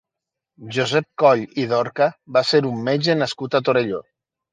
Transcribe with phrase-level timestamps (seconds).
[0.77, 2.07] Josep Coll i Dorca
[2.37, 4.01] va ser un metge nascut a Torelló.